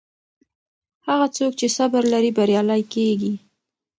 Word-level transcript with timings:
هغه 1.07 1.27
څوک 1.35 1.51
چې 1.59 1.67
صبر 1.77 2.03
لري 2.13 2.31
بریالی 2.37 2.81
کیږي. 2.93 3.33